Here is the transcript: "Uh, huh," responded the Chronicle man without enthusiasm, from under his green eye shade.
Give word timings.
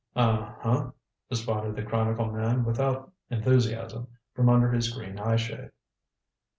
"Uh, 0.15 0.51
huh," 0.61 0.91
responded 1.29 1.75
the 1.75 1.83
Chronicle 1.87 2.25
man 2.31 2.65
without 2.65 3.11
enthusiasm, 3.29 4.07
from 4.33 4.49
under 4.49 4.71
his 4.71 4.89
green 4.91 5.19
eye 5.19 5.35
shade. 5.35 5.69